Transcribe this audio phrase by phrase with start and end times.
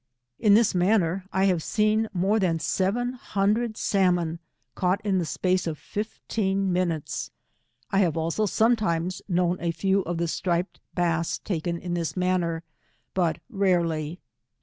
[0.39, 4.39] In this manner I have seen more thaa eeveu bandred salmon
[4.73, 7.29] caught in tho 107 space of fifteen minutes.
[7.91, 12.39] I have also sometime* kaowD a few of the striped bass takea iu this mac
[12.39, 12.63] ner,
[13.13, 14.19] bat rarely.